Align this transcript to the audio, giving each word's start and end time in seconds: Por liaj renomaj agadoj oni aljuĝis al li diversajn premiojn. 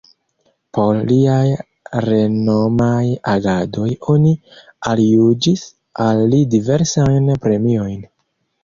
Por 0.77 1.01
liaj 1.09 1.51
renomaj 2.07 3.03
agadoj 3.35 3.91
oni 4.15 4.35
aljuĝis 4.95 5.71
al 6.09 6.27
li 6.35 6.43
diversajn 6.57 7.35
premiojn. 7.47 7.99